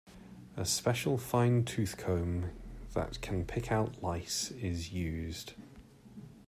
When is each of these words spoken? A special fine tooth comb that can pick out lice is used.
A 0.57 0.65
special 0.65 1.19
fine 1.19 1.63
tooth 1.63 1.95
comb 1.95 2.49
that 2.95 3.21
can 3.21 3.45
pick 3.45 3.71
out 3.71 4.01
lice 4.01 4.49
is 4.49 4.91
used. 4.91 5.53